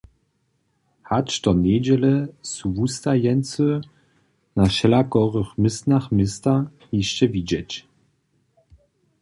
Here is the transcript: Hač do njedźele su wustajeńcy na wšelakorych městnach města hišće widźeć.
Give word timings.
Hač 1.09 1.29
do 1.43 1.51
njedźele 1.63 2.13
su 2.51 2.65
wustajeńcy 2.75 3.67
na 4.57 4.63
wšelakorych 4.71 5.49
městnach 5.63 6.05
města 6.17 6.53
hišće 6.91 7.25
widźeć. 7.33 7.71